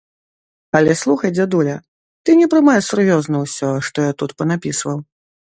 Але 0.79 0.95
слухай, 1.01 1.33
дзядуля, 1.35 1.75
ты 2.23 2.37
не 2.41 2.49
прымай 2.53 2.79
сур'ёзна 2.89 3.45
ўсё, 3.45 3.71
што 3.89 3.97
я 4.11 4.21
тут 4.23 4.29
панапісваў. 4.41 4.99